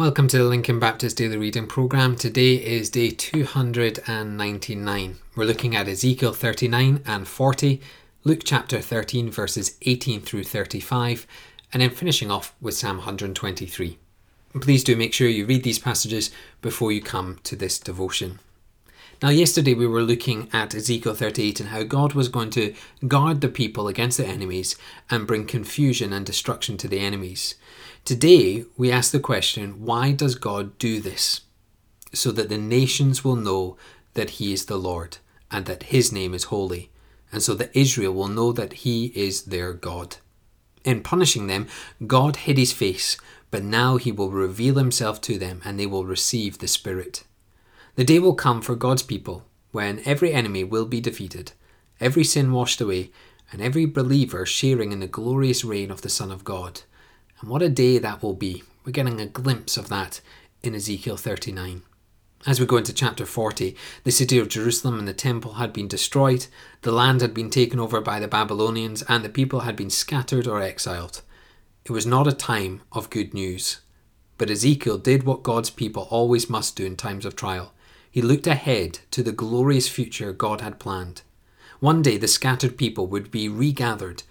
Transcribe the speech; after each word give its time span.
Welcome 0.00 0.28
to 0.28 0.38
the 0.38 0.44
Lincoln 0.44 0.80
Baptist 0.80 1.18
Daily 1.18 1.36
Reading 1.36 1.66
Programme. 1.66 2.16
Today 2.16 2.54
is 2.54 2.88
day 2.88 3.10
299. 3.10 5.16
We're 5.36 5.44
looking 5.44 5.76
at 5.76 5.88
Ezekiel 5.88 6.32
39 6.32 7.02
and 7.04 7.28
40, 7.28 7.82
Luke 8.24 8.40
chapter 8.42 8.80
13, 8.80 9.30
verses 9.30 9.76
18 9.82 10.22
through 10.22 10.44
35, 10.44 11.26
and 11.74 11.82
then 11.82 11.90
finishing 11.90 12.30
off 12.30 12.54
with 12.62 12.72
Psalm 12.72 12.96
123. 12.96 13.98
Please 14.62 14.82
do 14.82 14.96
make 14.96 15.12
sure 15.12 15.28
you 15.28 15.44
read 15.44 15.64
these 15.64 15.78
passages 15.78 16.30
before 16.62 16.90
you 16.90 17.02
come 17.02 17.38
to 17.42 17.54
this 17.54 17.78
devotion. 17.78 18.38
Now, 19.22 19.28
yesterday 19.28 19.74
we 19.74 19.86
were 19.86 20.02
looking 20.02 20.48
at 20.50 20.74
Ezekiel 20.74 21.14
38 21.14 21.60
and 21.60 21.68
how 21.68 21.82
God 21.82 22.14
was 22.14 22.28
going 22.28 22.48
to 22.50 22.72
guard 23.06 23.42
the 23.42 23.48
people 23.48 23.86
against 23.86 24.16
the 24.16 24.26
enemies 24.26 24.76
and 25.10 25.26
bring 25.26 25.44
confusion 25.44 26.10
and 26.14 26.24
destruction 26.24 26.78
to 26.78 26.88
the 26.88 27.00
enemies. 27.00 27.54
Today 28.06 28.64
we 28.78 28.90
ask 28.90 29.12
the 29.12 29.20
question 29.20 29.84
why 29.84 30.12
does 30.12 30.36
God 30.36 30.78
do 30.78 31.00
this? 31.00 31.42
So 32.14 32.32
that 32.32 32.48
the 32.48 32.56
nations 32.56 33.22
will 33.22 33.36
know 33.36 33.76
that 34.14 34.30
He 34.30 34.54
is 34.54 34.64
the 34.64 34.78
Lord 34.78 35.18
and 35.50 35.66
that 35.66 35.84
His 35.84 36.10
name 36.10 36.32
is 36.32 36.44
holy, 36.44 36.90
and 37.30 37.42
so 37.42 37.54
that 37.56 37.76
Israel 37.76 38.14
will 38.14 38.28
know 38.28 38.52
that 38.52 38.72
He 38.72 39.12
is 39.14 39.42
their 39.42 39.74
God. 39.74 40.16
In 40.82 41.02
punishing 41.02 41.46
them, 41.46 41.68
God 42.06 42.36
hid 42.36 42.56
His 42.56 42.72
face, 42.72 43.18
but 43.50 43.62
now 43.62 43.98
He 43.98 44.12
will 44.12 44.30
reveal 44.30 44.76
Himself 44.76 45.20
to 45.22 45.36
them 45.36 45.60
and 45.62 45.78
they 45.78 45.86
will 45.86 46.06
receive 46.06 46.56
the 46.56 46.68
Spirit. 46.68 47.24
The 48.00 48.06
day 48.06 48.18
will 48.18 48.34
come 48.34 48.62
for 48.62 48.76
God's 48.76 49.02
people 49.02 49.44
when 49.72 50.00
every 50.06 50.32
enemy 50.32 50.64
will 50.64 50.86
be 50.86 51.02
defeated, 51.02 51.52
every 52.00 52.24
sin 52.24 52.50
washed 52.50 52.80
away, 52.80 53.10
and 53.52 53.60
every 53.60 53.84
believer 53.84 54.46
sharing 54.46 54.90
in 54.90 55.00
the 55.00 55.06
glorious 55.06 55.66
reign 55.66 55.90
of 55.90 56.00
the 56.00 56.08
Son 56.08 56.30
of 56.30 56.42
God. 56.42 56.80
And 57.42 57.50
what 57.50 57.60
a 57.60 57.68
day 57.68 57.98
that 57.98 58.22
will 58.22 58.32
be. 58.32 58.62
We're 58.86 58.92
getting 58.92 59.20
a 59.20 59.26
glimpse 59.26 59.76
of 59.76 59.90
that 59.90 60.22
in 60.62 60.74
Ezekiel 60.74 61.18
39. 61.18 61.82
As 62.46 62.58
we 62.58 62.64
go 62.64 62.78
into 62.78 62.94
chapter 62.94 63.26
40, 63.26 63.76
the 64.04 64.10
city 64.10 64.38
of 64.38 64.48
Jerusalem 64.48 64.98
and 64.98 65.06
the 65.06 65.12
temple 65.12 65.52
had 65.56 65.70
been 65.70 65.86
destroyed, 65.86 66.46
the 66.80 66.92
land 66.92 67.20
had 67.20 67.34
been 67.34 67.50
taken 67.50 67.78
over 67.78 68.00
by 68.00 68.18
the 68.18 68.28
Babylonians, 68.28 69.02
and 69.10 69.22
the 69.22 69.28
people 69.28 69.60
had 69.60 69.76
been 69.76 69.90
scattered 69.90 70.46
or 70.46 70.62
exiled. 70.62 71.20
It 71.84 71.90
was 71.90 72.06
not 72.06 72.26
a 72.26 72.32
time 72.32 72.80
of 72.92 73.10
good 73.10 73.34
news. 73.34 73.80
But 74.38 74.48
Ezekiel 74.48 74.96
did 74.96 75.24
what 75.24 75.42
God's 75.42 75.68
people 75.68 76.08
always 76.08 76.48
must 76.48 76.76
do 76.76 76.86
in 76.86 76.96
times 76.96 77.26
of 77.26 77.36
trial. 77.36 77.74
He 78.10 78.22
looked 78.22 78.46
ahead 78.46 79.00
to 79.12 79.22
the 79.22 79.32
glorious 79.32 79.88
future 79.88 80.32
God 80.32 80.60
had 80.60 80.80
planned. 80.80 81.22
One 81.78 82.02
day 82.02 82.16
the 82.18 82.28
scattered 82.28 82.76
people 82.76 83.06
would 83.06 83.30
be 83.30 83.48
regathered 83.48 84.24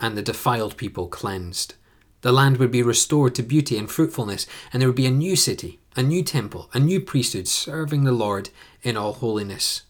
and 0.00 0.16
the 0.16 0.22
defiled 0.22 0.76
people 0.76 1.06
cleansed. 1.06 1.74
The 2.22 2.32
land 2.32 2.56
would 2.56 2.70
be 2.70 2.82
restored 2.82 3.34
to 3.36 3.42
beauty 3.42 3.78
and 3.78 3.90
fruitfulness, 3.90 4.46
and 4.72 4.80
there 4.80 4.88
would 4.88 4.96
be 4.96 5.06
a 5.06 5.10
new 5.10 5.36
city, 5.36 5.78
a 5.94 6.02
new 6.02 6.22
temple, 6.22 6.70
a 6.72 6.80
new 6.80 7.00
priesthood 7.00 7.46
serving 7.46 8.04
the 8.04 8.12
Lord 8.12 8.50
in 8.82 8.96
all 8.96 9.12
holiness. 9.12 9.82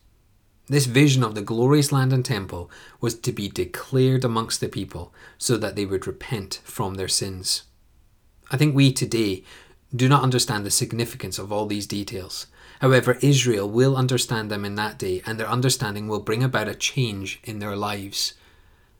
This 0.68 0.86
vision 0.86 1.22
of 1.22 1.34
the 1.36 1.42
glorious 1.42 1.92
land 1.92 2.12
and 2.12 2.24
temple 2.24 2.70
was 3.00 3.14
to 3.20 3.32
be 3.32 3.48
declared 3.48 4.24
amongst 4.24 4.60
the 4.60 4.68
people 4.68 5.14
so 5.38 5.56
that 5.56 5.76
they 5.76 5.86
would 5.86 6.06
repent 6.06 6.60
from 6.64 6.94
their 6.94 7.08
sins. 7.08 7.62
I 8.50 8.56
think 8.56 8.74
we 8.74 8.92
today 8.92 9.44
do 9.94 10.08
not 10.08 10.24
understand 10.24 10.66
the 10.66 10.70
significance 10.70 11.38
of 11.38 11.52
all 11.52 11.66
these 11.66 11.86
details. 11.86 12.48
However, 12.80 13.18
Israel 13.22 13.68
will 13.68 13.96
understand 13.96 14.50
them 14.50 14.64
in 14.64 14.74
that 14.74 14.98
day, 14.98 15.22
and 15.24 15.38
their 15.38 15.48
understanding 15.48 16.08
will 16.08 16.20
bring 16.20 16.42
about 16.42 16.68
a 16.68 16.74
change 16.74 17.40
in 17.44 17.58
their 17.58 17.76
lives. 17.76 18.34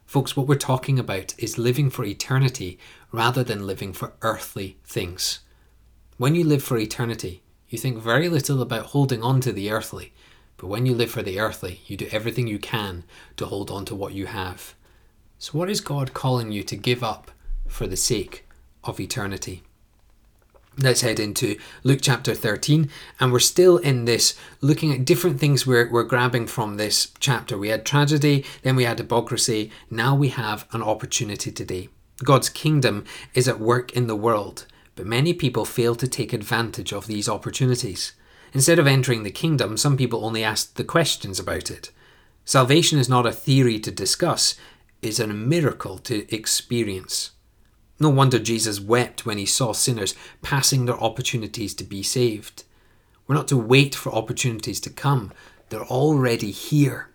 Folks, 0.07 0.37
what 0.37 0.47
we're 0.47 0.55
talking 0.55 0.99
about 0.99 1.35
is 1.39 1.59
living 1.59 1.91
for 1.91 2.05
eternity 2.05 2.79
rather 3.13 3.43
than 3.43 3.67
living 3.67 3.93
for 3.93 4.13
earthly 4.23 4.79
things. 4.85 5.41
When 6.17 6.35
you 6.35 6.45
live 6.45 6.63
for 6.63 6.79
eternity, 6.79 7.43
you 7.69 7.79
think 7.79 7.99
very 7.99 8.29
little 8.29 8.63
about 8.63 8.87
holding 8.87 9.23
on 9.23 9.41
to 9.43 9.53
the 9.53 9.71
earthly, 9.71 10.13
but 10.57 10.69
when 10.69 10.87
you 10.87 10.95
live 10.95 11.11
for 11.11 11.23
the 11.23 11.39
earthly, 11.39 11.81
you 11.87 11.97
do 11.97 12.09
everything 12.11 12.47
you 12.47 12.59
can 12.59 13.05
to 13.37 13.47
hold 13.47 13.71
on 13.71 13.85
to 13.87 13.95
what 13.95 14.15
you 14.15 14.27
have. 14.27 14.75
So, 15.39 15.59
what 15.59 15.69
is 15.69 15.83
God 15.83 16.15
calling 16.15 16.51
you 16.51 16.63
to 16.63 16.77
give 16.77 17.03
up 17.03 17.31
for 17.67 17.87
the 17.87 17.97
sake 17.97 18.47
of 18.85 18.99
eternity? 18.99 19.63
Let's 20.79 21.01
head 21.01 21.19
into 21.19 21.57
Luke 21.85 22.01
chapter 22.03 22.35
13, 22.35 22.91
and 23.19 23.33
we're 23.33 23.39
still 23.39 23.79
in 23.79 24.05
this 24.05 24.37
looking 24.61 24.93
at 24.93 25.07
different 25.07 25.41
things 25.41 25.67
we're, 25.67 25.91
we're 25.91 26.03
grabbing 26.03 26.47
from 26.47 26.77
this 26.77 27.13
chapter. 27.19 27.57
We 27.57 27.69
had 27.69 27.87
tragedy, 27.87 28.45
then 28.61 28.77
we 28.77 28.85
had 28.85 28.99
hypocrisy, 28.99 29.71
now 29.91 30.15
we 30.15 30.29
have 30.29 30.67
an 30.73 30.83
opportunity 30.83 31.51
today. 31.51 31.89
God's 32.23 32.51
kingdom 32.51 33.07
is 33.33 33.49
at 33.49 33.59
work 33.59 33.91
in 33.95 34.07
the 34.07 34.15
world, 34.15 34.67
but 34.97 35.07
many 35.07 35.33
people 35.33 35.65
fail 35.65 35.95
to 35.95 36.07
take 36.07 36.35
advantage 36.35 36.93
of 36.93 37.07
these 37.07 37.27
opportunities. 37.27 38.13
Instead 38.53 38.79
of 38.79 38.87
entering 38.87 39.23
the 39.23 39.31
kingdom, 39.31 39.79
some 39.79 39.97
people 39.97 40.27
only 40.27 40.45
ask 40.45 40.75
the 40.75 40.85
questions 40.85 41.41
about 41.41 41.71
it. 41.71 41.91
Salvation 42.45 42.99
is 42.99 43.09
not 43.09 43.25
a 43.25 43.33
theory 43.33 43.81
to 43.81 43.91
discuss, 43.91 44.57
it's 45.01 45.21
a 45.21 45.27
miracle 45.27 45.97
to 46.01 46.31
experience. 46.35 47.31
No 47.99 48.11
wonder 48.11 48.39
Jesus 48.39 48.81
wept 48.81 49.25
when 49.25 49.39
he 49.39 49.47
saw 49.47 49.73
sinners 49.73 50.15
passing 50.43 50.85
their 50.85 51.01
opportunities 51.03 51.75
to 51.75 51.85
be 51.85 52.03
saved. 52.03 52.65
We're 53.27 53.35
not 53.35 53.49
to 53.49 53.57
wait 53.57 53.95
for 53.95 54.13
opportunities 54.13 54.81
to 54.81 54.91
come, 54.91 55.33
they're 55.69 55.85
already 55.85 56.51
here. 56.51 57.09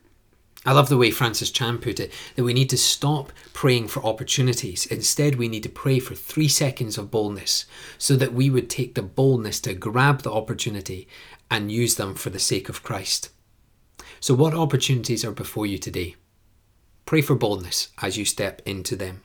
I 0.64 0.74
love 0.74 0.90
the 0.90 0.98
way 0.98 1.10
Francis 1.10 1.50
Chan 1.50 1.80
put 1.80 2.00
it 2.00 2.12
that 2.36 2.44
we 2.44 2.54
need 2.54 2.70
to 2.70 2.78
stop 2.78 3.32
praying 3.52 3.88
for 3.88 4.06
opportunities. 4.06 4.86
Instead, 4.86 5.36
we 5.36 5.48
need 5.48 5.64
to 5.64 5.70
pray 5.70 5.98
for 5.98 6.14
three 6.14 6.48
seconds 6.48 7.00
of 7.00 7.10
boldness 7.10 7.66
so 7.98 8.16
that 8.16 8.34
we 8.34 8.50
would 8.50 8.70
take 8.70 8.94
the 8.94 9.02
boldness 9.02 9.60
to 9.62 9.74
grab 9.74 10.22
the 10.22 10.32
opportunity 10.32 11.08
and 11.50 11.72
use 11.72 11.96
them 11.96 12.14
for 12.14 12.30
the 12.30 12.40
sake 12.40 12.70
of 12.70 12.84
Christ. 12.84 13.30
So, 14.20 14.36
what 14.36 14.54
opportunities 14.54 15.26
are 15.26 15.32
before 15.32 15.66
you 15.66 15.80
today? 15.80 16.16
Pray 17.06 17.22
for 17.22 17.34
boldness 17.34 17.90
as 18.00 18.18
you 18.18 18.26
step 18.26 18.62
into 18.64 18.96
them. 18.96 19.22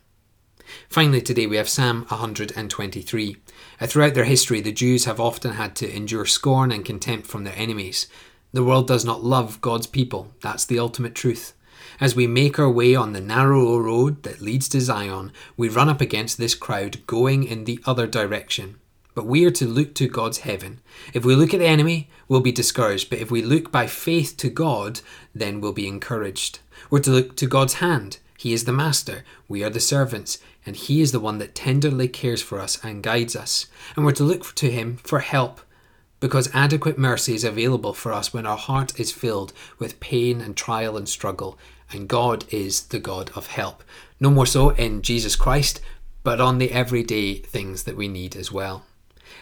Finally, 0.89 1.23
today 1.23 1.47
we 1.47 1.57
have 1.57 1.69
Psalm 1.69 2.07
123. 2.09 3.37
Uh, 3.81 3.87
throughout 3.87 4.15
their 4.15 4.25
history, 4.25 4.61
the 4.61 4.73
Jews 4.73 5.05
have 5.05 5.21
often 5.21 5.53
had 5.53 5.77
to 5.77 5.97
endure 5.97 6.27
scorn 6.27 6.73
and 6.73 6.85
contempt 6.85 7.27
from 7.27 7.45
their 7.45 7.57
enemies. 7.57 8.07
The 8.53 8.65
world 8.65 8.87
does 8.89 9.05
not 9.05 9.25
love 9.25 9.61
God's 9.61 9.87
people, 9.87 10.33
that's 10.41 10.65
the 10.65 10.79
ultimate 10.79 11.15
truth. 11.15 11.53
As 12.01 12.15
we 12.15 12.27
make 12.27 12.59
our 12.59 12.71
way 12.71 12.95
on 12.95 13.13
the 13.13 13.21
narrow 13.21 13.79
road 13.79 14.23
that 14.23 14.41
leads 14.41 14.69
to 14.71 14.81
Zion, 14.81 15.33
we 15.57 15.69
run 15.69 15.89
up 15.89 16.01
against 16.01 16.39
this 16.39 16.55
crowd 16.55 17.07
going 17.07 17.45
in 17.45 17.65
the 17.65 17.81
other 17.87 18.07
direction. 18.07 18.77
But 19.15 19.27
we 19.27 19.47
are 19.47 19.51
to 19.53 19.67
look 19.67 19.95
to 19.95 20.09
God's 20.09 20.39
heaven. 20.39 20.81
If 21.15 21.25
we 21.25 21.35
look 21.35 21.55
at 21.55 21.61
the 21.61 21.67
enemy, 21.67 22.11
we'll 22.29 22.41
be 22.41 22.53
discouraged. 22.53 23.09
But 23.09 23.19
if 23.19 23.31
we 23.31 23.41
look 23.41 23.73
by 23.73 23.87
faith 23.87 24.37
to 24.39 24.51
God, 24.51 25.01
then 25.35 25.61
we'll 25.61 25.73
be 25.73 25.89
encouraged. 25.89 26.59
We're 26.91 27.01
to 27.01 27.11
look 27.11 27.37
to 27.37 27.47
God's 27.47 27.75
hand. 27.75 28.19
He 28.39 28.53
is 28.53 28.65
the 28.65 28.73
master, 28.73 29.25
we 29.49 29.65
are 29.65 29.71
the 29.71 29.81
servants, 29.81 30.39
and 30.65 30.77
He 30.77 31.01
is 31.01 31.13
the 31.13 31.21
one 31.21 31.39
that 31.39 31.55
tenderly 31.55 32.09
cares 32.09 32.43
for 32.43 32.61
us 32.61 32.83
and 32.85 33.03
guides 33.03 33.35
us. 33.35 33.67
And 33.95 34.05
we're 34.05 34.13
to 34.13 34.25
look 34.25 34.55
to 34.57 34.71
Him 34.71 34.99
for 34.99 35.21
help, 35.21 35.61
because 36.21 36.55
adequate 36.55 36.99
mercy 36.99 37.35
is 37.35 37.45
available 37.45 37.93
for 37.93 38.13
us 38.13 38.33
when 38.33 38.47
our 38.47 38.57
heart 38.57 38.99
is 38.99 39.13
filled 39.13 39.53
with 39.79 40.01
pain 40.01 40.41
and 40.41 40.57
trial 40.57 40.97
and 40.97 41.09
struggle, 41.09 41.59
and 41.93 42.09
God 42.09 42.45
is 42.51 42.85
the 42.85 42.99
God 42.99 43.31
of 43.35 43.49
help. 43.49 43.83
No 44.19 44.31
more 44.31 44.47
so 44.47 44.71
in 44.71 45.03
Jesus 45.03 45.37
Christ, 45.37 45.81
but 46.23 46.41
on 46.41 46.59
the 46.59 46.73
everyday 46.73 47.37
things 47.37 47.85
that 47.85 47.97
we 47.97 48.09
need 48.09 48.35
as 48.35 48.51
well. 48.51 48.85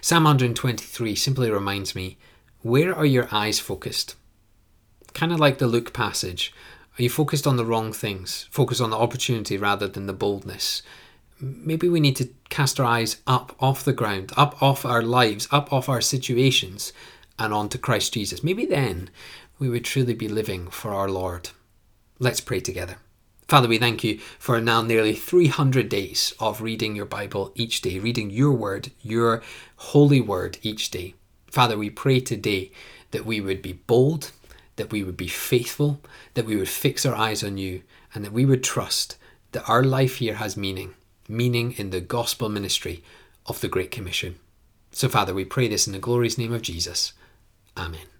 Psalm 0.00 0.25
123 0.25 1.15
simply 1.15 1.50
reminds 1.50 1.94
me 1.94 2.19
where 2.60 2.94
are 2.94 3.06
your 3.06 3.28
eyes 3.31 3.59
focused? 3.59 4.16
Kind 5.12 5.33
of 5.33 5.41
like 5.41 5.59
the 5.59 5.66
Luke 5.66 5.93
passage. 5.93 6.53
Are 6.97 7.03
you 7.03 7.10
focused 7.10 7.47
on 7.47 7.56
the 7.56 7.65
wrong 7.65 7.93
things? 7.93 8.47
Focus 8.53 8.81
on 8.81 8.91
the 8.91 8.97
opportunity 8.97 9.56
rather 9.56 9.88
than 9.88 10.06
the 10.06 10.12
boldness. 10.12 10.81
Maybe 11.41 11.88
we 11.88 11.99
need 11.99 12.15
to 12.16 12.28
cast 12.50 12.78
our 12.78 12.87
eyes 12.87 13.16
up 13.27 13.56
off 13.59 13.84
the 13.84 13.93
ground, 13.93 14.32
up 14.37 14.62
off 14.62 14.84
our 14.84 15.03
lives, 15.03 15.49
up 15.50 15.72
off 15.72 15.88
our 15.88 16.00
situations, 16.00 16.92
and 17.36 17.53
on 17.53 17.69
to 17.71 17.78
Christ 17.78 18.15
Jesus. 18.15 18.45
Maybe 18.45 18.65
then 18.65 19.10
we 19.59 19.69
would 19.69 19.84
truly 19.84 20.15
be 20.15 20.28
living 20.28 20.69
for 20.69 20.92
our 20.92 21.09
Lord. 21.09 21.51
Let's 22.21 22.41
pray 22.41 22.60
together. 22.60 22.98
Father, 23.48 23.66
we 23.66 23.78
thank 23.78 24.04
you 24.04 24.19
for 24.39 24.60
now 24.60 24.80
nearly 24.80 25.15
300 25.15 25.89
days 25.89 26.33
of 26.39 26.63
reading 26.63 26.95
your 26.95 27.07
Bible 27.07 27.51
each 27.57 27.83
day, 27.83 27.98
reading 27.98 28.30
your 28.30 28.53
word, 28.53 28.92
your 29.03 29.42
holy 29.77 30.21
word 30.21 30.59
each 30.63 30.92
day. 30.92 31.15
Father, 31.48 31.77
we 31.77 31.91
pray 31.91 32.21
today 32.21 32.71
that 33.10 33.27
we 33.27 33.41
would 33.41 33.63
be 33.63 33.72
bold, 33.72 34.30
that 34.76 34.92
we 34.92 35.03
would 35.03 35.16
be 35.16 35.28
faithful, 35.28 36.00
that 36.34 36.47
we 36.47 36.56
would 36.56 36.68
fix 36.68 37.06
our 37.06 37.15
eyes 37.15 37.42
on 37.44 37.59
you, 37.59 37.82
and 38.15 38.24
that 38.24 38.32
we 38.32 38.44
would 38.44 38.65
trust 38.65 39.16
that 39.53 39.68
our 39.68 39.82
life 39.82 40.16
here 40.16 40.34
has 40.34 40.56
meaning, 40.56 40.94
meaning 41.28 41.72
in 41.72 41.91
the 41.91 42.00
gospel 42.00 42.48
ministry 42.48 43.03
of 43.47 43.60
the 43.60 43.68
Great 43.68 43.91
Commission. 43.91 44.36
So, 44.91 45.09
Father, 45.09 45.34
we 45.34 45.44
pray 45.44 45.68
this 45.68 45.86
in 45.86 45.92
the 45.92 45.98
glorious 45.98 46.38
name 46.38 46.53
of 46.53 46.62
Jesus. 46.62 47.12
Amen. 47.76 48.14